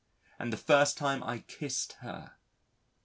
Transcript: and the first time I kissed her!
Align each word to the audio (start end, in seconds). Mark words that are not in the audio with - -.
and 0.39 0.51
the 0.51 0.57
first 0.57 0.97
time 0.97 1.21
I 1.21 1.41
kissed 1.41 1.93
her! 2.01 2.33